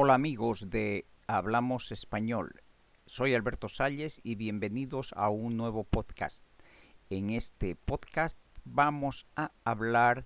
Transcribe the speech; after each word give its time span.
Hola 0.00 0.14
amigos 0.14 0.70
de 0.70 1.06
Hablamos 1.26 1.90
Español. 1.90 2.62
Soy 3.06 3.34
Alberto 3.34 3.68
Salles 3.68 4.20
y 4.22 4.36
bienvenidos 4.36 5.12
a 5.16 5.28
un 5.28 5.56
nuevo 5.56 5.82
podcast. 5.82 6.38
En 7.10 7.30
este 7.30 7.74
podcast 7.74 8.38
vamos 8.64 9.26
a 9.34 9.50
hablar 9.64 10.24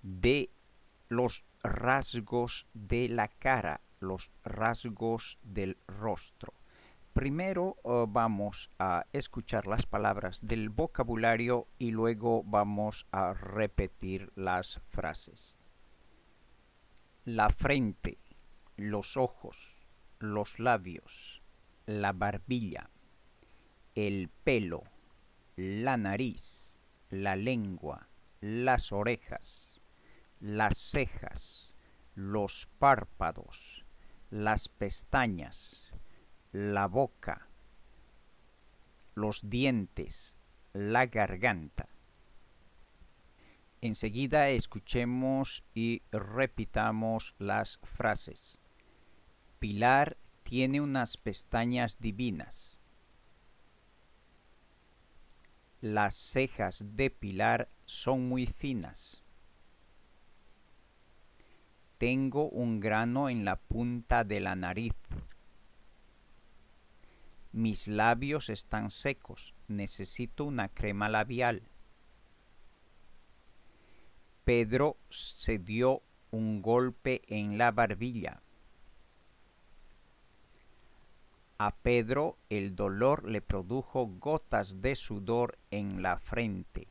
de 0.00 0.48
los 1.10 1.44
rasgos 1.62 2.66
de 2.72 3.10
la 3.10 3.28
cara, 3.28 3.82
los 3.98 4.30
rasgos 4.42 5.38
del 5.42 5.76
rostro. 5.86 6.54
Primero 7.12 7.76
uh, 7.82 8.06
vamos 8.08 8.70
a 8.78 9.04
escuchar 9.12 9.66
las 9.66 9.84
palabras 9.84 10.40
del 10.46 10.70
vocabulario 10.70 11.66
y 11.78 11.90
luego 11.90 12.42
vamos 12.42 13.06
a 13.12 13.34
repetir 13.34 14.32
las 14.34 14.80
frases. 14.88 15.58
La 17.26 17.50
frente 17.50 18.16
los 18.80 19.18
ojos, 19.18 19.86
los 20.18 20.58
labios, 20.58 21.42
la 21.84 22.12
barbilla, 22.12 22.88
el 23.94 24.30
pelo, 24.42 24.84
la 25.56 25.98
nariz, 25.98 26.80
la 27.10 27.36
lengua, 27.36 28.08
las 28.40 28.92
orejas, 28.92 29.82
las 30.40 30.78
cejas, 30.78 31.74
los 32.14 32.68
párpados, 32.78 33.84
las 34.30 34.68
pestañas, 34.68 35.92
la 36.52 36.86
boca, 36.86 37.48
los 39.14 39.50
dientes, 39.50 40.38
la 40.72 41.04
garganta. 41.06 41.88
Enseguida 43.82 44.50
escuchemos 44.50 45.64
y 45.74 46.02
repitamos 46.12 47.34
las 47.38 47.78
frases. 47.82 48.59
Pilar 49.60 50.16
tiene 50.42 50.80
unas 50.80 51.18
pestañas 51.18 52.00
divinas. 52.00 52.78
Las 55.82 56.14
cejas 56.14 56.96
de 56.96 57.10
Pilar 57.10 57.68
son 57.84 58.26
muy 58.26 58.46
finas. 58.46 59.22
Tengo 61.98 62.48
un 62.48 62.80
grano 62.80 63.28
en 63.28 63.44
la 63.44 63.56
punta 63.56 64.24
de 64.24 64.40
la 64.40 64.56
nariz. 64.56 64.94
Mis 67.52 67.86
labios 67.86 68.48
están 68.48 68.90
secos. 68.90 69.54
Necesito 69.68 70.46
una 70.46 70.70
crema 70.70 71.10
labial. 71.10 71.64
Pedro 74.44 74.96
se 75.10 75.58
dio 75.58 76.02
un 76.30 76.62
golpe 76.62 77.20
en 77.26 77.58
la 77.58 77.72
barbilla. 77.72 78.40
A 81.62 81.72
Pedro 81.72 82.38
el 82.48 82.74
dolor 82.74 83.28
le 83.28 83.42
produjo 83.42 84.06
gotas 84.06 84.80
de 84.80 84.94
sudor 84.94 85.58
en 85.70 86.00
la 86.00 86.16
frente. 86.16 86.88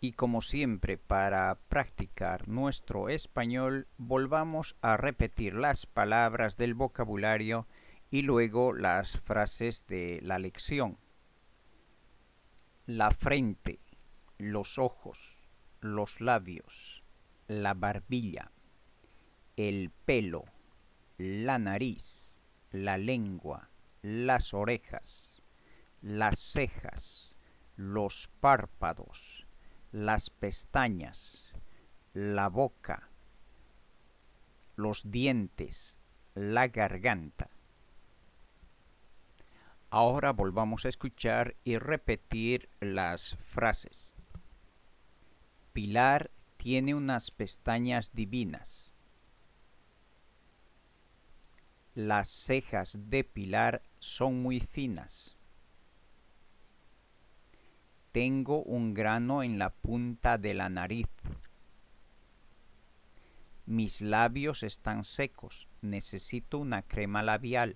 Y 0.00 0.12
como 0.12 0.42
siempre, 0.42 0.98
para 0.98 1.56
practicar 1.70 2.46
nuestro 2.46 3.08
español, 3.08 3.88
volvamos 3.96 4.76
a 4.82 4.98
repetir 4.98 5.54
las 5.54 5.86
palabras 5.86 6.58
del 6.58 6.74
vocabulario 6.74 7.66
y 8.10 8.20
luego 8.20 8.74
las 8.74 9.18
frases 9.20 9.86
de 9.86 10.20
la 10.22 10.38
lección. 10.38 10.98
La 12.84 13.12
frente, 13.12 13.80
los 14.36 14.76
ojos, 14.76 15.48
los 15.80 16.20
labios, 16.20 17.02
la 17.46 17.72
barbilla, 17.72 18.52
el 19.56 19.90
pelo, 20.04 20.44
la 21.18 21.58
nariz, 21.58 22.40
la 22.70 22.96
lengua, 22.96 23.70
las 24.02 24.54
orejas, 24.54 25.42
las 26.00 26.38
cejas, 26.38 27.36
los 27.76 28.30
párpados, 28.40 29.44
las 29.90 30.30
pestañas, 30.30 31.52
la 32.14 32.48
boca, 32.48 33.10
los 34.76 35.10
dientes, 35.10 35.98
la 36.36 36.68
garganta. 36.68 37.50
Ahora 39.90 40.32
volvamos 40.32 40.84
a 40.84 40.88
escuchar 40.88 41.56
y 41.64 41.78
repetir 41.78 42.68
las 42.78 43.36
frases. 43.36 44.12
Pilar 45.72 46.30
tiene 46.58 46.94
unas 46.94 47.32
pestañas 47.32 48.12
divinas. 48.12 48.87
Las 51.98 52.28
cejas 52.28 52.96
de 53.10 53.24
Pilar 53.24 53.82
son 53.98 54.40
muy 54.40 54.60
finas. 54.60 55.36
Tengo 58.12 58.62
un 58.62 58.94
grano 58.94 59.42
en 59.42 59.58
la 59.58 59.70
punta 59.70 60.38
de 60.38 60.54
la 60.54 60.68
nariz. 60.68 61.08
Mis 63.66 64.00
labios 64.00 64.62
están 64.62 65.02
secos. 65.02 65.66
Necesito 65.82 66.58
una 66.58 66.82
crema 66.82 67.24
labial. 67.24 67.74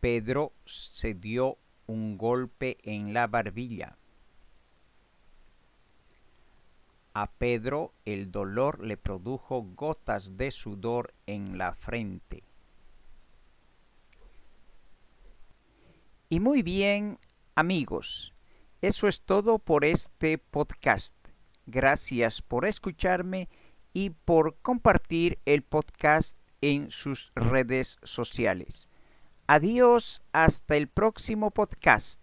Pedro 0.00 0.52
se 0.66 1.14
dio 1.14 1.56
un 1.86 2.18
golpe 2.18 2.76
en 2.82 3.14
la 3.14 3.28
barbilla. 3.28 3.96
A 7.12 7.30
Pedro 7.32 7.92
el 8.04 8.30
dolor 8.30 8.84
le 8.84 8.96
produjo 8.96 9.62
gotas 9.62 10.36
de 10.36 10.50
sudor 10.50 11.12
en 11.26 11.58
la 11.58 11.74
frente. 11.74 12.44
Y 16.28 16.38
muy 16.38 16.62
bien, 16.62 17.18
amigos, 17.56 18.32
eso 18.82 19.08
es 19.08 19.22
todo 19.22 19.58
por 19.58 19.84
este 19.84 20.38
podcast. 20.38 21.14
Gracias 21.66 22.40
por 22.40 22.64
escucharme 22.64 23.48
y 23.92 24.10
por 24.10 24.56
compartir 24.62 25.40
el 25.44 25.62
podcast 25.62 26.38
en 26.60 26.90
sus 26.90 27.32
redes 27.34 27.98
sociales. 28.04 28.88
Adiós, 29.48 30.22
hasta 30.32 30.76
el 30.76 30.86
próximo 30.86 31.50
podcast. 31.50 32.20